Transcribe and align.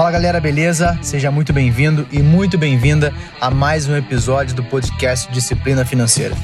Fala 0.00 0.12
galera, 0.12 0.40
beleza? 0.40 0.98
Seja 1.02 1.30
muito 1.30 1.52
bem-vindo 1.52 2.08
e 2.10 2.22
muito 2.22 2.56
bem-vinda 2.56 3.12
a 3.38 3.50
mais 3.50 3.86
um 3.86 3.94
episódio 3.94 4.56
do 4.56 4.64
podcast 4.64 5.30
Disciplina 5.30 5.84
Financeira. 5.84 6.34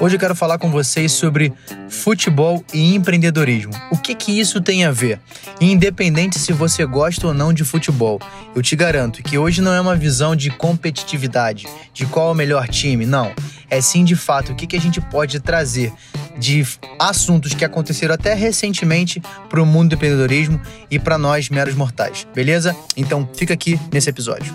Hoje 0.00 0.16
eu 0.16 0.18
quero 0.18 0.34
falar 0.34 0.58
com 0.58 0.68
vocês 0.68 1.12
sobre 1.12 1.52
futebol 1.88 2.64
e 2.74 2.92
empreendedorismo. 2.96 3.72
O 3.92 3.96
que 3.96 4.16
que 4.16 4.40
isso 4.40 4.60
tem 4.60 4.84
a 4.84 4.90
ver? 4.90 5.20
Independente 5.60 6.40
se 6.40 6.52
você 6.52 6.84
gosta 6.84 7.28
ou 7.28 7.32
não 7.32 7.52
de 7.52 7.64
futebol, 7.64 8.18
eu 8.52 8.62
te 8.62 8.74
garanto 8.74 9.22
que 9.22 9.38
hoje 9.38 9.60
não 9.60 9.72
é 9.72 9.80
uma 9.80 9.94
visão 9.94 10.34
de 10.34 10.50
competitividade, 10.50 11.68
de 11.94 12.04
qual 12.06 12.30
é 12.30 12.32
o 12.32 12.34
melhor 12.34 12.66
time, 12.66 13.06
não. 13.06 13.32
É 13.70 13.80
sim 13.80 14.04
de 14.04 14.16
fato 14.16 14.52
o 14.52 14.54
que, 14.54 14.66
que 14.66 14.76
a 14.76 14.80
gente 14.80 15.00
pode 15.00 15.38
trazer 15.40 15.92
de 16.36 16.66
assuntos 16.98 17.54
que 17.54 17.64
aconteceram 17.64 18.14
até 18.14 18.34
recentemente 18.34 19.22
para 19.48 19.62
o 19.62 19.66
mundo 19.66 19.90
do 19.90 19.94
empreendedorismo 19.94 20.60
e 20.90 20.98
para 20.98 21.16
nós 21.16 21.48
meros 21.48 21.74
mortais, 21.74 22.26
beleza? 22.34 22.74
Então 22.96 23.28
fica 23.34 23.54
aqui 23.54 23.78
nesse 23.92 24.10
episódio. 24.10 24.54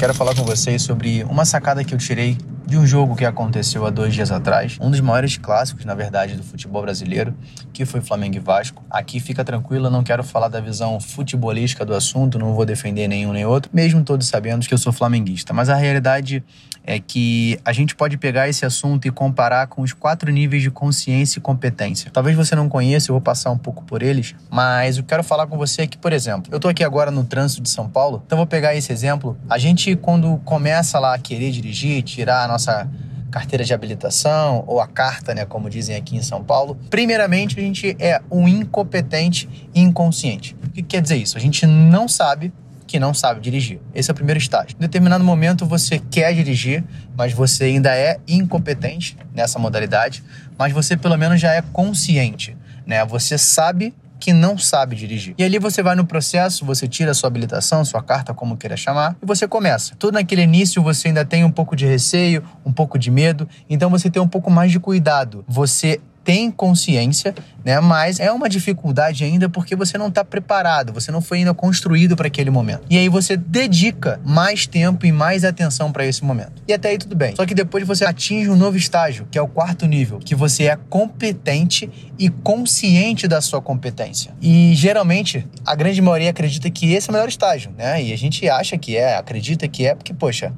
quero 0.00 0.14
falar 0.14 0.34
com 0.34 0.44
vocês 0.44 0.80
sobre 0.80 1.22
uma 1.24 1.44
sacada 1.44 1.84
que 1.84 1.92
eu 1.92 1.98
tirei 1.98 2.38
de 2.70 2.78
um 2.78 2.86
jogo 2.86 3.16
que 3.16 3.24
aconteceu 3.24 3.84
há 3.84 3.90
dois 3.90 4.14
dias 4.14 4.30
atrás, 4.30 4.78
um 4.80 4.92
dos 4.92 5.00
maiores 5.00 5.36
clássicos, 5.36 5.84
na 5.84 5.92
verdade, 5.92 6.36
do 6.36 6.44
futebol 6.44 6.80
brasileiro, 6.80 7.34
que 7.72 7.84
foi 7.84 8.00
Flamengo 8.00 8.36
e 8.36 8.38
Vasco. 8.38 8.84
Aqui 8.88 9.18
fica 9.18 9.44
tranquilo, 9.44 9.90
não 9.90 10.04
quero 10.04 10.22
falar 10.22 10.46
da 10.46 10.60
visão 10.60 11.00
futebolística 11.00 11.84
do 11.84 11.92
assunto, 11.92 12.38
não 12.38 12.54
vou 12.54 12.64
defender 12.64 13.08
nenhum 13.08 13.32
nem 13.32 13.44
outro, 13.44 13.72
mesmo 13.74 14.04
todos 14.04 14.28
sabendo 14.28 14.64
que 14.68 14.72
eu 14.72 14.78
sou 14.78 14.92
flamenguista. 14.92 15.52
Mas 15.52 15.68
a 15.68 15.74
realidade 15.74 16.44
é 16.84 16.98
que 16.98 17.58
a 17.64 17.72
gente 17.72 17.94
pode 17.94 18.16
pegar 18.16 18.48
esse 18.48 18.64
assunto 18.64 19.06
e 19.06 19.10
comparar 19.10 19.66
com 19.66 19.82
os 19.82 19.92
quatro 19.92 20.30
níveis 20.30 20.62
de 20.62 20.70
consciência 20.70 21.38
e 21.38 21.42
competência. 21.42 22.10
Talvez 22.10 22.36
você 22.36 22.54
não 22.54 22.68
conheça, 22.68 23.10
eu 23.10 23.14
vou 23.14 23.20
passar 23.20 23.50
um 23.50 23.58
pouco 23.58 23.84
por 23.84 24.02
eles, 24.02 24.34
mas 24.50 24.96
eu 24.96 25.04
quero 25.04 25.22
falar 25.22 25.46
com 25.46 25.56
você 25.56 25.86
que, 25.86 25.98
por 25.98 26.12
exemplo, 26.12 26.52
eu 26.52 26.58
tô 26.58 26.68
aqui 26.68 26.82
agora 26.82 27.10
no 27.10 27.24
trânsito 27.24 27.62
de 27.62 27.68
São 27.68 27.88
Paulo, 27.88 28.22
então 28.26 28.38
vou 28.38 28.46
pegar 28.46 28.74
esse 28.74 28.92
exemplo. 28.92 29.36
A 29.48 29.58
gente, 29.58 29.94
quando 29.96 30.38
começa 30.44 30.98
lá 30.98 31.14
a 31.14 31.18
querer 31.18 31.50
dirigir, 31.50 32.02
tirar 32.02 32.44
a 32.44 32.48
nossa 32.48 32.59
nossa 32.60 32.88
carteira 33.30 33.64
de 33.64 33.72
habilitação 33.72 34.64
ou 34.66 34.80
a 34.80 34.86
carta, 34.86 35.32
né, 35.32 35.46
como 35.46 35.70
dizem 35.70 35.96
aqui 35.96 36.16
em 36.16 36.22
São 36.22 36.42
Paulo. 36.42 36.76
Primeiramente, 36.90 37.58
a 37.58 37.62
gente 37.62 37.96
é 37.98 38.20
um 38.30 38.46
incompetente 38.46 39.48
inconsciente. 39.74 40.56
O 40.66 40.70
que 40.70 40.82
quer 40.82 41.00
dizer 41.00 41.16
isso? 41.16 41.38
A 41.38 41.40
gente 41.40 41.64
não 41.64 42.06
sabe 42.08 42.52
que 42.86 42.98
não 42.98 43.14
sabe 43.14 43.40
dirigir. 43.40 43.80
Esse 43.94 44.10
é 44.10 44.12
o 44.12 44.14
primeiro 44.14 44.38
estágio. 44.38 44.76
Em 44.76 44.80
determinado 44.80 45.22
momento 45.22 45.64
você 45.64 46.00
quer 46.10 46.34
dirigir, 46.34 46.82
mas 47.16 47.32
você 47.32 47.64
ainda 47.64 47.94
é 47.94 48.18
incompetente 48.26 49.16
nessa 49.32 49.60
modalidade, 49.60 50.24
mas 50.58 50.72
você 50.72 50.96
pelo 50.96 51.16
menos 51.16 51.40
já 51.40 51.52
é 51.54 51.62
consciente, 51.62 52.56
né? 52.84 53.04
Você 53.04 53.38
sabe 53.38 53.94
que 54.20 54.32
não 54.32 54.58
sabe 54.58 54.94
dirigir. 54.94 55.34
E 55.38 55.42
ali 55.42 55.58
você 55.58 55.82
vai 55.82 55.96
no 55.96 56.04
processo, 56.04 56.64
você 56.64 56.86
tira 56.86 57.14
sua 57.14 57.28
habilitação, 57.28 57.84
sua 57.84 58.02
carta, 58.02 58.34
como 58.34 58.56
queira 58.56 58.76
chamar, 58.76 59.16
e 59.20 59.26
você 59.26 59.48
começa. 59.48 59.94
Tudo 59.98 60.14
naquele 60.14 60.42
início 60.42 60.82
você 60.82 61.08
ainda 61.08 61.24
tem 61.24 61.42
um 61.42 61.50
pouco 61.50 61.74
de 61.74 61.86
receio, 61.86 62.44
um 62.64 62.72
pouco 62.72 62.98
de 62.98 63.10
medo, 63.10 63.48
então 63.68 63.88
você 63.88 64.10
tem 64.10 64.20
um 64.20 64.28
pouco 64.28 64.50
mais 64.50 64.70
de 64.70 64.78
cuidado. 64.78 65.44
Você 65.48 66.00
tem 66.24 66.50
consciência, 66.50 67.34
né? 67.64 67.80
Mas 67.80 68.20
é 68.20 68.30
uma 68.30 68.48
dificuldade 68.48 69.24
ainda 69.24 69.48
porque 69.48 69.74
você 69.74 69.96
não 69.96 70.08
está 70.08 70.24
preparado, 70.24 70.92
você 70.92 71.10
não 71.10 71.20
foi 71.20 71.38
ainda 71.38 71.54
construído 71.54 72.16
para 72.16 72.26
aquele 72.26 72.50
momento. 72.50 72.82
E 72.90 72.98
aí 72.98 73.08
você 73.08 73.36
dedica 73.36 74.20
mais 74.24 74.66
tempo 74.66 75.06
e 75.06 75.12
mais 75.12 75.44
atenção 75.44 75.90
para 75.90 76.04
esse 76.04 76.24
momento. 76.24 76.62
E 76.68 76.72
até 76.72 76.90
aí 76.90 76.98
tudo 76.98 77.16
bem. 77.16 77.34
Só 77.36 77.46
que 77.46 77.54
depois 77.54 77.86
você 77.86 78.04
atinge 78.04 78.50
um 78.50 78.56
novo 78.56 78.76
estágio, 78.76 79.26
que 79.30 79.38
é 79.38 79.42
o 79.42 79.48
quarto 79.48 79.86
nível, 79.86 80.18
que 80.18 80.34
você 80.34 80.64
é 80.64 80.76
competente 80.88 81.90
e 82.18 82.28
consciente 82.28 83.26
da 83.26 83.40
sua 83.40 83.60
competência. 83.60 84.32
E 84.40 84.74
geralmente 84.74 85.46
a 85.66 85.74
grande 85.74 86.00
maioria 86.02 86.30
acredita 86.30 86.70
que 86.70 86.92
esse 86.92 87.08
é 87.08 87.10
o 87.10 87.12
melhor 87.12 87.28
estágio, 87.28 87.72
né? 87.76 88.02
E 88.02 88.12
a 88.12 88.18
gente 88.18 88.48
acha 88.48 88.76
que 88.76 88.96
é, 88.96 89.16
acredita 89.16 89.66
que 89.66 89.86
é, 89.86 89.94
porque 89.94 90.12
poxa, 90.12 90.52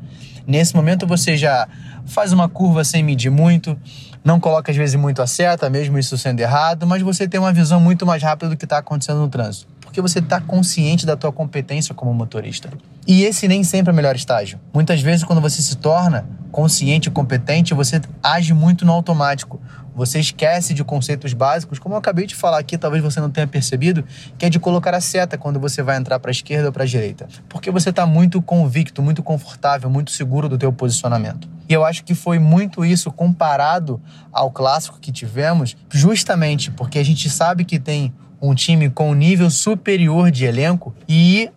nesse 0.47 0.75
momento 0.75 1.07
você 1.07 1.37
já 1.37 1.69
faz 2.07 2.33
uma 2.33 2.49
curva 2.49 2.85
sem 2.85 3.03
medir 3.03 3.31
muito, 3.31 3.79
não 4.25 4.39
coloca 4.39 4.71
às 4.71 4.77
vezes 4.77 4.95
muito 4.95 5.21
a 5.21 5.27
seta, 5.27 5.69
mesmo 5.69 5.99
isso 5.99 6.17
sendo 6.17 6.41
errado, 6.41 6.87
mas 6.87 7.03
você 7.03 7.27
tem 7.27 7.41
uma 7.41 7.53
visão 7.53 7.81
muito 7.81 8.07
mais 8.07 8.23
rápida 8.23 8.51
do 8.51 8.57
que 8.57 8.65
está 8.65 8.79
acontecendo 8.79 9.21
no 9.21 9.29
trânsito. 9.29 9.67
Porque 9.81 10.01
você 10.01 10.21
está 10.21 10.41
consciente 10.41 11.05
da 11.05 11.17
tua 11.17 11.31
competência 11.31 11.95
como 11.95 12.15
motorista. 12.15 12.71
E 13.07 13.25
esse 13.25 13.47
nem 13.47 13.63
sempre 13.63 13.91
é 13.91 13.93
o 13.93 13.97
melhor 13.97 14.17
estágio. 14.17 14.59
Muitas 14.73 15.03
vezes, 15.03 15.23
quando 15.25 15.41
você 15.43 15.61
se 15.61 15.77
torna 15.77 16.25
consciente 16.51 17.09
e 17.09 17.13
competente, 17.13 17.75
você 17.75 18.01
age 18.23 18.55
muito 18.55 18.87
no 18.87 18.93
automático. 18.93 19.61
Você 19.95 20.19
esquece 20.19 20.73
de 20.73 20.83
conceitos 20.83 21.33
básicos, 21.35 21.79
como 21.79 21.95
eu 21.95 21.99
acabei 21.99 22.27
de 22.27 22.35
falar 22.35 22.59
aqui, 22.59 22.79
talvez 22.79 23.03
você 23.03 23.21
não 23.21 23.31
tenha 23.31 23.47
percebido, 23.47 24.05
que 24.39 24.47
é 24.47 24.49
de 24.49 24.59
colocar 24.59 24.95
a 24.95 25.01
seta 25.01 25.37
quando 25.37 25.61
você 25.61 25.83
vai 25.83 25.97
entrar 25.97 26.19
para 26.19 26.31
a 26.31 26.33
esquerda 26.33 26.69
ou 26.69 26.73
para 26.73 26.85
a 26.85 26.87
direita. 26.87 27.29
Porque 27.49 27.71
você 27.71 27.91
está 27.91 28.07
muito 28.07 28.41
convicto, 28.41 29.03
muito 29.03 29.23
confortável, 29.23 29.91
muito 29.91 30.11
seguro 30.11 30.49
do 30.49 30.57
teu 30.57 30.73
posicionamento. 30.73 31.49
E 31.69 31.73
eu 31.75 31.85
acho 31.85 32.05
que 32.05 32.15
foi 32.15 32.39
muito 32.39 32.85
isso 32.85 33.11
comparado 33.11 34.01
ao 34.33 34.51
clássico 34.51 34.99
que 34.99 35.13
tivemos, 35.13 35.77
justamente 35.91 36.71
porque 36.71 36.99
a 36.99 37.05
gente 37.05 37.29
sabe 37.29 37.65
que 37.65 37.79
tem 37.79 38.13
um 38.41 38.55
time 38.55 38.91
com 38.91 39.11
um 39.11 39.15
nível 39.15 39.51
superior 39.51 40.31
de 40.31 40.45
elenco 40.45 40.95
e 41.09 41.51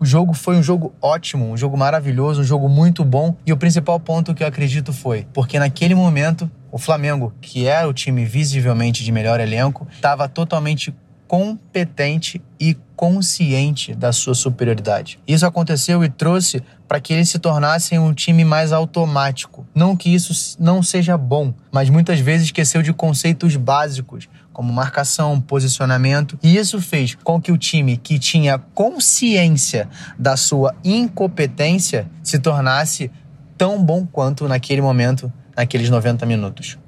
o 0.00 0.06
jogo 0.06 0.32
foi 0.32 0.56
um 0.56 0.62
jogo 0.62 0.94
ótimo, 1.02 1.50
um 1.50 1.56
jogo 1.56 1.76
maravilhoso, 1.76 2.40
um 2.40 2.44
jogo 2.44 2.68
muito 2.68 3.04
bom. 3.04 3.34
E 3.44 3.52
o 3.52 3.56
principal 3.56 3.98
ponto 3.98 4.32
que 4.32 4.44
eu 4.44 4.46
acredito 4.46 4.92
foi 4.92 5.26
porque 5.32 5.58
naquele 5.58 5.94
momento 5.94 6.48
o 6.70 6.78
Flamengo, 6.78 7.32
que 7.40 7.66
é 7.66 7.84
o 7.86 7.92
time 7.92 8.24
visivelmente 8.24 9.04
de 9.04 9.12
melhor 9.12 9.40
elenco, 9.40 9.86
estava 9.90 10.28
totalmente 10.28 10.94
competente 11.26 12.40
e 12.58 12.74
consciente 12.96 13.94
da 13.94 14.12
sua 14.12 14.34
superioridade. 14.34 15.20
Isso 15.28 15.46
aconteceu 15.46 16.02
e 16.02 16.08
trouxe 16.08 16.62
para 16.88 16.98
que 17.00 17.12
eles 17.12 17.28
se 17.28 17.38
tornassem 17.38 17.98
um 17.98 18.14
time 18.14 18.44
mais 18.44 18.72
automático. 18.72 19.64
Não 19.74 19.94
que 19.94 20.12
isso 20.12 20.56
não 20.58 20.82
seja 20.82 21.16
bom, 21.16 21.54
mas 21.70 21.90
muitas 21.90 22.18
vezes 22.18 22.46
esqueceu 22.46 22.82
de 22.82 22.92
conceitos 22.92 23.54
básicos, 23.54 24.28
como 24.52 24.72
marcação, 24.72 25.40
posicionamento, 25.40 26.36
e 26.42 26.56
isso 26.56 26.80
fez 26.80 27.14
com 27.22 27.40
que 27.40 27.52
o 27.52 27.58
time 27.58 27.96
que 27.96 28.18
tinha 28.18 28.58
consciência 28.58 29.88
da 30.18 30.36
sua 30.36 30.74
incompetência 30.82 32.10
se 32.24 32.40
tornasse 32.40 33.08
tão 33.56 33.84
bom 33.84 34.04
quanto 34.04 34.48
naquele 34.48 34.80
momento, 34.80 35.32
naqueles 35.58 35.90
90 35.90 36.24
minutos. 36.24 36.78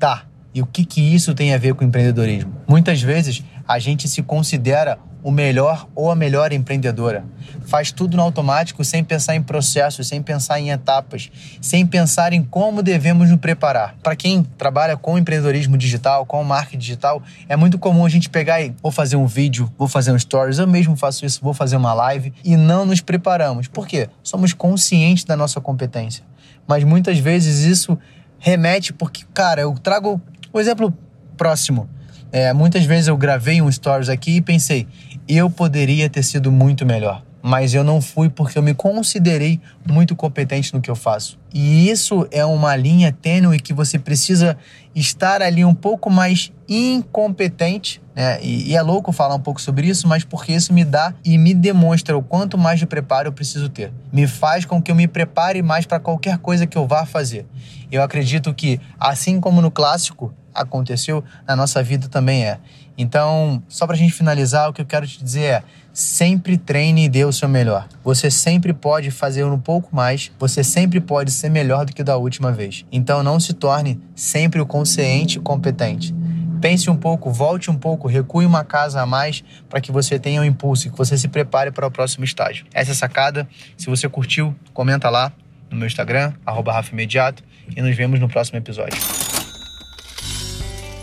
Tá, 0.00 0.24
e 0.52 0.60
o 0.60 0.66
que, 0.66 0.84
que 0.84 1.00
isso 1.00 1.32
tem 1.32 1.54
a 1.54 1.58
ver 1.58 1.74
com 1.74 1.84
empreendedorismo? 1.84 2.52
Muitas 2.66 3.00
vezes 3.00 3.44
a 3.68 3.78
gente 3.78 4.08
se 4.08 4.20
considera 4.20 4.98
o 5.22 5.30
melhor 5.30 5.88
ou 5.94 6.10
a 6.10 6.14
melhor 6.14 6.52
empreendedora. 6.52 7.24
Faz 7.66 7.90
tudo 7.90 8.16
no 8.16 8.22
automático, 8.22 8.84
sem 8.84 9.02
pensar 9.02 9.34
em 9.34 9.42
processos, 9.42 10.08
sem 10.08 10.22
pensar 10.22 10.60
em 10.60 10.70
etapas, 10.70 11.30
sem 11.60 11.86
pensar 11.86 12.32
em 12.32 12.42
como 12.42 12.82
devemos 12.82 13.30
nos 13.30 13.40
preparar. 13.40 13.96
Para 14.02 14.14
quem 14.16 14.42
trabalha 14.42 14.96
com 14.96 15.18
empreendedorismo 15.18 15.76
digital, 15.76 16.26
com 16.26 16.42
marketing 16.44 16.78
digital, 16.78 17.22
é 17.48 17.56
muito 17.56 17.78
comum 17.78 18.04
a 18.04 18.08
gente 18.08 18.28
pegar 18.28 18.60
e 18.60 18.74
vou 18.82 18.92
fazer 18.92 19.16
um 19.16 19.26
vídeo, 19.26 19.72
vou 19.76 19.88
fazer 19.88 20.12
um 20.12 20.18
stories, 20.18 20.58
eu 20.58 20.66
mesmo 20.66 20.96
faço 20.96 21.26
isso, 21.26 21.40
vou 21.42 21.54
fazer 21.54 21.76
uma 21.76 21.92
live 21.92 22.32
e 22.44 22.56
não 22.56 22.86
nos 22.86 23.00
preparamos. 23.00 23.66
Por 23.68 23.86
quê? 23.86 24.08
Somos 24.22 24.52
conscientes 24.52 25.24
da 25.24 25.36
nossa 25.36 25.60
competência. 25.60 26.24
Mas 26.66 26.84
muitas 26.84 27.18
vezes 27.18 27.60
isso 27.60 27.98
remete 28.38 28.92
porque, 28.92 29.24
cara, 29.32 29.62
eu 29.62 29.74
trago 29.74 30.20
o 30.52 30.58
um 30.58 30.60
exemplo 30.60 30.92
próximo. 31.36 31.88
É, 32.32 32.52
muitas 32.52 32.84
vezes 32.84 33.08
eu 33.08 33.16
gravei 33.16 33.62
um 33.62 33.70
stories 33.70 34.08
aqui 34.08 34.36
e 34.36 34.40
pensei, 34.42 34.86
eu 35.28 35.48
poderia 35.48 36.08
ter 36.10 36.22
sido 36.22 36.50
muito 36.50 36.84
melhor, 36.84 37.22
mas 37.42 37.72
eu 37.72 37.84
não 37.84 38.00
fui 38.00 38.28
porque 38.28 38.58
eu 38.58 38.62
me 38.62 38.74
considerei 38.74 39.60
muito 39.88 40.16
competente 40.16 40.74
no 40.74 40.80
que 40.80 40.90
eu 40.90 40.96
faço. 40.96 41.38
E 41.54 41.88
isso 41.88 42.26
é 42.30 42.44
uma 42.44 42.74
linha 42.76 43.12
tênue 43.12 43.58
que 43.58 43.72
você 43.72 43.98
precisa 43.98 44.56
estar 44.94 45.40
ali 45.40 45.64
um 45.64 45.74
pouco 45.74 46.10
mais 46.10 46.52
incompetente, 46.68 48.02
né? 48.14 48.38
E, 48.42 48.70
e, 48.70 48.76
é 48.76 48.82
louco 48.82 49.12
falar 49.12 49.34
um 49.34 49.40
pouco 49.40 49.60
sobre 49.60 49.86
isso, 49.86 50.08
mas 50.08 50.24
porque 50.24 50.52
isso 50.52 50.72
me 50.72 50.84
dá 50.84 51.14
e 51.24 51.36
me 51.36 51.52
demonstra 51.52 52.16
o 52.16 52.22
quanto 52.22 52.56
mais 52.56 52.78
de 52.78 52.86
preparo 52.86 53.28
eu 53.28 53.32
preciso 53.32 53.68
ter. 53.68 53.92
Me 54.12 54.26
faz 54.26 54.64
com 54.64 54.80
que 54.80 54.90
eu 54.90 54.94
me 54.94 55.06
prepare 55.06 55.62
mais 55.62 55.84
para 55.84 56.00
qualquer 56.00 56.38
coisa 56.38 56.66
que 56.66 56.78
eu 56.78 56.86
vá 56.86 57.04
fazer. 57.04 57.46
Eu 57.92 58.02
acredito 58.02 58.52
que, 58.54 58.80
assim 58.98 59.40
como 59.40 59.60
no 59.60 59.70
clássico, 59.70 60.34
aconteceu, 60.54 61.22
na 61.46 61.54
nossa 61.54 61.82
vida 61.82 62.08
também 62.08 62.46
é. 62.46 62.58
Então, 62.98 63.62
só 63.68 63.86
para 63.86 63.94
a 63.94 63.98
gente 63.98 64.12
finalizar, 64.12 64.70
o 64.70 64.72
que 64.72 64.80
eu 64.80 64.86
quero 64.86 65.06
te 65.06 65.22
dizer 65.22 65.42
é: 65.42 65.62
sempre 65.92 66.56
treine 66.56 67.04
e 67.04 67.08
dê 67.08 67.24
o 67.24 67.32
seu 67.32 67.48
melhor. 67.48 67.86
Você 68.02 68.30
sempre 68.30 68.72
pode 68.72 69.10
fazer 69.10 69.44
um 69.44 69.58
pouco 69.58 69.94
mais, 69.94 70.32
você 70.38 70.64
sempre 70.64 71.00
pode 71.00 71.30
ser 71.30 71.50
melhor 71.50 71.84
do 71.84 71.92
que 71.92 72.02
da 72.02 72.16
última 72.16 72.50
vez. 72.50 72.86
Então, 72.90 73.22
não 73.22 73.38
se 73.38 73.52
torne 73.52 74.00
sempre 74.14 74.60
o 74.60 74.66
consciente 74.66 75.38
competente. 75.38 76.14
Pense 76.56 76.90
um 76.90 76.96
pouco, 76.96 77.30
volte 77.30 77.70
um 77.70 77.76
pouco, 77.76 78.08
recue 78.08 78.44
uma 78.46 78.64
casa 78.64 79.00
a 79.00 79.06
mais 79.06 79.44
para 79.68 79.80
que 79.80 79.92
você 79.92 80.18
tenha 80.18 80.40
um 80.40 80.44
impulso 80.44 80.88
e 80.88 80.90
que 80.90 80.96
você 80.96 81.16
se 81.16 81.28
prepare 81.28 81.70
para 81.70 81.86
o 81.86 81.90
próximo 81.90 82.24
estágio. 82.24 82.66
Essa 82.72 82.90
é 82.90 82.92
a 82.92 82.96
sacada. 82.96 83.48
Se 83.76 83.86
você 83.86 84.08
curtiu, 84.08 84.54
comenta 84.72 85.08
lá 85.10 85.32
no 85.70 85.76
meu 85.76 85.86
Instagram, 85.86 86.32
arroba 86.44 86.84
Imediato, 86.92 87.42
e 87.76 87.82
nos 87.82 87.96
vemos 87.96 88.20
no 88.20 88.28
próximo 88.28 88.58
episódio. 88.58 88.98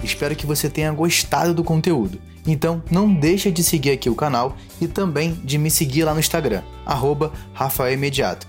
Espero 0.03 0.35
que 0.35 0.45
você 0.45 0.69
tenha 0.69 0.91
gostado 0.91 1.53
do 1.53 1.63
conteúdo. 1.63 2.19
Então 2.45 2.83
não 2.91 3.13
deixa 3.13 3.51
de 3.51 3.63
seguir 3.63 3.91
aqui 3.91 4.09
o 4.09 4.15
canal 4.15 4.57
e 4.81 4.87
também 4.87 5.33
de 5.43 5.57
me 5.57 5.71
seguir 5.71 6.03
lá 6.03 6.13
no 6.13 6.19
Instagram, 6.19 6.61
arroba 6.85 7.31
Rafael 7.53 7.93
Imediato. 7.93 8.47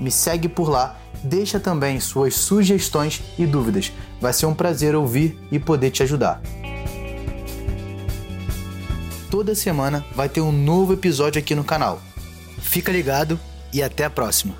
Me 0.00 0.10
segue 0.10 0.48
por 0.48 0.68
lá, 0.68 0.98
deixa 1.26 1.60
também 1.60 2.00
suas 2.00 2.34
sugestões 2.34 3.22
e 3.38 3.44
dúvidas. 3.44 3.92
Vai 4.20 4.32
ser 4.32 4.46
um 4.46 4.54
prazer 4.54 4.94
ouvir 4.94 5.38
e 5.50 5.58
poder 5.58 5.90
te 5.90 6.02
ajudar. 6.02 6.40
Toda 9.30 9.54
semana 9.54 10.04
vai 10.14 10.28
ter 10.28 10.40
um 10.40 10.52
novo 10.52 10.92
episódio 10.92 11.38
aqui 11.38 11.54
no 11.54 11.64
canal. 11.64 12.00
Fica 12.58 12.92
ligado 12.92 13.38
e 13.72 13.82
até 13.82 14.04
a 14.04 14.10
próxima! 14.10 14.54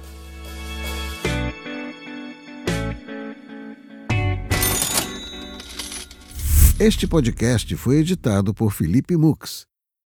Este 6.79 7.07
podcast 7.07 7.75
foi 7.77 8.01
editado 8.01 8.53
por 8.53 8.71
Felipe 8.71 9.17
Mux. 9.17 9.67